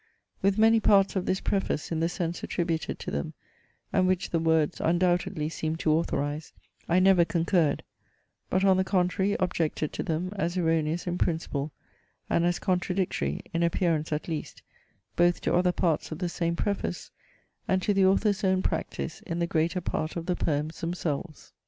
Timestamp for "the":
1.99-2.09, 4.31-4.39, 8.77-8.83, 16.17-16.29, 17.93-18.07, 19.37-19.45, 20.25-20.35